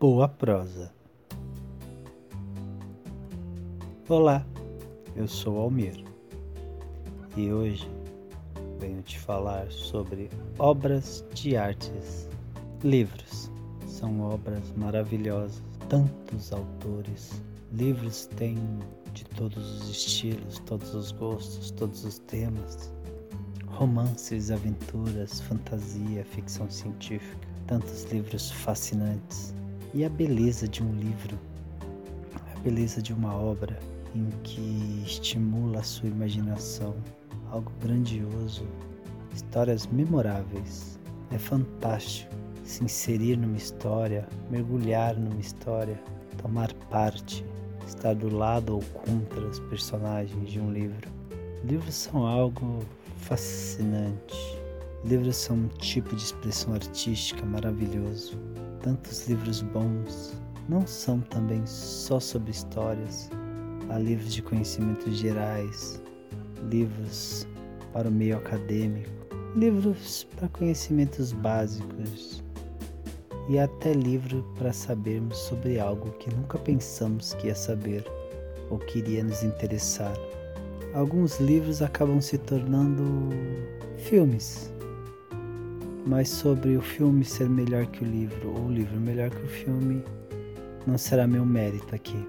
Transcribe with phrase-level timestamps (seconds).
[0.00, 0.92] Boa prosa.
[4.08, 4.46] Olá,
[5.16, 6.04] eu sou Almir
[7.36, 7.90] e hoje
[8.78, 12.28] venho te falar sobre obras de artes.
[12.84, 13.50] Livros
[13.88, 17.42] são obras maravilhosas, tantos autores.
[17.72, 18.56] Livros têm
[19.12, 22.92] de todos os estilos, todos os gostos, todos os temas.
[23.66, 29.58] Romances, aventuras, fantasia, ficção científica, tantos livros fascinantes
[29.94, 31.38] e a beleza de um livro,
[32.34, 33.78] a beleza de uma obra
[34.14, 36.94] em que estimula a sua imaginação,
[37.50, 38.66] algo grandioso,
[39.34, 40.98] histórias memoráveis.
[41.30, 42.34] É fantástico
[42.64, 45.98] se inserir numa história, mergulhar numa história,
[46.36, 47.44] tomar parte,
[47.86, 51.08] estar do lado ou contra os personagens de um livro.
[51.64, 52.84] Livros são algo
[53.16, 54.58] fascinante.
[55.04, 58.38] Livros são um tipo de expressão artística maravilhoso
[58.88, 60.32] tantos livros bons
[60.66, 63.28] não são também só sobre histórias.
[63.90, 66.02] Há livros de conhecimentos gerais,
[66.70, 67.46] livros
[67.92, 69.10] para o meio acadêmico,
[69.54, 72.42] livros para conhecimentos básicos
[73.50, 78.02] e até livro para sabermos sobre algo que nunca pensamos que ia saber
[78.70, 80.16] ou que iria nos interessar.
[80.94, 83.04] Alguns livros acabam se tornando
[83.98, 84.72] filmes
[86.08, 89.46] mas sobre o filme ser melhor que o livro ou o livro melhor que o
[89.46, 90.02] filme
[90.86, 92.26] não será meu mérito aqui.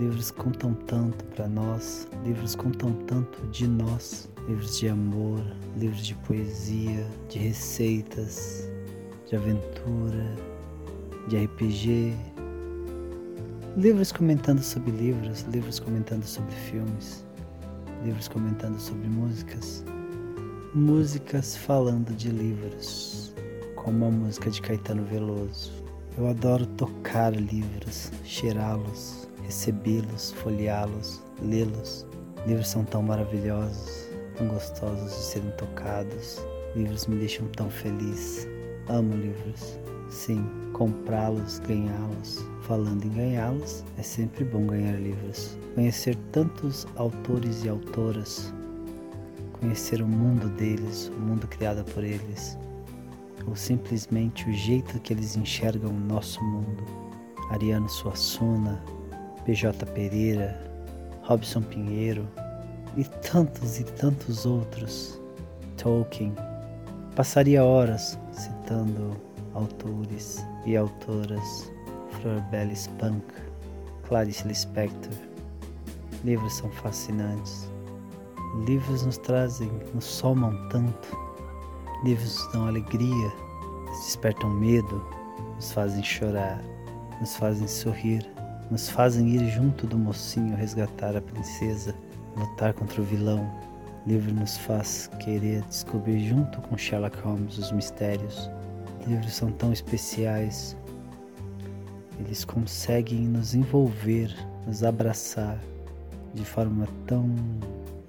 [0.00, 5.40] Livros contam tanto para nós, livros contam tanto de nós, livros de amor,
[5.76, 8.68] livros de poesia, de receitas,
[9.28, 10.34] de aventura,
[11.28, 12.12] de RPG,
[13.76, 17.24] livros comentando sobre livros, livros comentando sobre filmes,
[18.04, 19.84] livros comentando sobre músicas
[20.74, 23.32] músicas falando de livros,
[23.76, 25.70] como a música de Caetano Veloso.
[26.18, 32.04] Eu adoro tocar livros, cheirá-los, recebê-los, folheá-los, lê-los.
[32.44, 36.44] Livros são tão maravilhosos, tão gostosos de serem tocados.
[36.74, 38.48] Livros me deixam tão feliz.
[38.88, 39.78] Amo livros.
[40.10, 42.44] Sim, comprá-los, ganhá-los.
[42.62, 45.56] Falando em ganhá-los, é sempre bom ganhar livros.
[45.76, 48.52] Conhecer tantos autores e autoras
[49.64, 52.58] conhecer o mundo deles, o mundo criado por eles,
[53.46, 56.84] ou simplesmente o jeito que eles enxergam o nosso mundo.
[57.50, 58.84] Ariano Suassuna,
[59.46, 60.60] PJ Pereira,
[61.22, 62.28] Robson Pinheiro
[62.94, 65.18] e tantos e tantos outros.
[65.78, 66.34] Tolkien.
[67.16, 69.16] Passaria horas citando
[69.54, 71.72] autores e autoras.
[72.20, 72.42] Flor
[72.74, 73.24] Spunk,
[74.06, 75.12] Clarice Lispector.
[76.22, 77.73] Livros são fascinantes
[78.62, 81.18] Livros nos trazem, nos somam tanto.
[82.04, 83.32] Livros nos dão alegria,
[83.88, 85.04] nos despertam medo,
[85.56, 86.62] nos fazem chorar,
[87.20, 88.24] nos fazem sorrir,
[88.70, 91.94] nos fazem ir junto do mocinho resgatar a princesa,
[92.36, 93.44] lutar contra o vilão.
[94.06, 98.48] Livro nos faz querer descobrir junto com Sherlock Holmes os mistérios.
[99.06, 100.76] Livros são tão especiais.
[102.20, 104.32] Eles conseguem nos envolver,
[104.64, 105.58] nos abraçar
[106.32, 107.34] de forma tão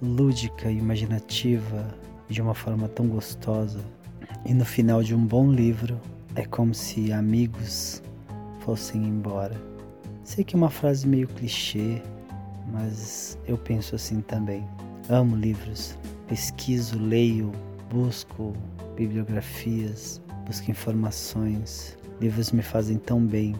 [0.00, 1.86] lúdica e imaginativa
[2.28, 3.80] de uma forma tão gostosa.
[4.44, 6.00] E no final de um bom livro
[6.34, 8.02] é como se amigos
[8.60, 9.60] fossem embora.
[10.22, 12.02] Sei que é uma frase meio clichê,
[12.72, 14.64] mas eu penso assim também.
[15.08, 15.96] Amo livros,
[16.26, 17.52] pesquiso, leio,
[17.90, 18.52] busco
[18.96, 21.96] bibliografias, busco informações.
[22.20, 23.54] Livros me fazem tão bem.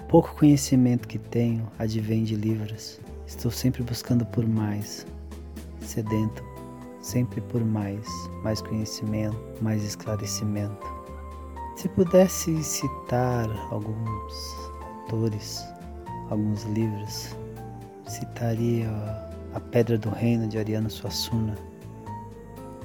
[0.00, 3.00] O pouco conhecimento que tenho advém de livros.
[3.26, 5.06] Estou sempre buscando por mais,
[5.86, 6.44] sedento
[7.06, 8.06] sempre por mais,
[8.42, 10.84] mais conhecimento, mais esclarecimento.
[11.76, 14.70] Se pudesse citar alguns
[15.02, 15.64] autores,
[16.30, 17.36] alguns livros,
[18.06, 18.88] citaria
[19.54, 21.54] A Pedra do Reino de Ariano Suassuna,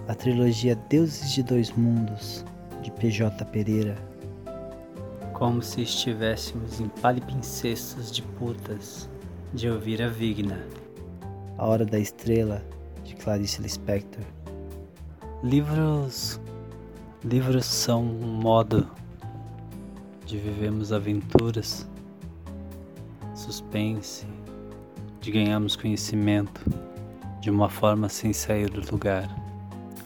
[0.08, 2.46] a trilogia Deuses de Dois Mundos
[2.84, 3.96] de PJ Pereira,
[5.34, 9.10] como se estivéssemos em palimpsestos de putas
[9.54, 10.60] de Elvira Vigna,
[11.58, 12.64] A Hora da Estrela
[13.12, 14.24] de Clarice Lispector.
[15.44, 16.40] Livros
[17.24, 18.90] livros são um modo
[20.26, 21.88] de vivermos aventuras,
[23.36, 24.26] suspense,
[25.20, 26.62] de ganharmos conhecimento
[27.42, 29.28] de uma forma sem sair do lugar.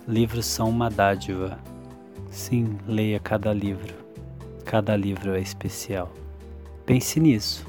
[0.07, 1.59] Livros são uma dádiva.
[2.31, 3.93] Sim, leia cada livro.
[4.65, 6.11] Cada livro é especial.
[6.85, 7.65] Pense nisso,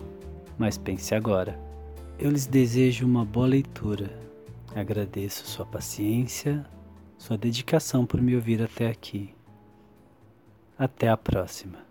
[0.59, 1.59] mas pense agora.
[2.19, 4.26] Eu lhes desejo uma boa leitura
[4.77, 6.63] Agradeço sua paciência,
[7.17, 9.35] sua dedicação por me ouvir até aqui.
[10.79, 11.86] Até a próxima.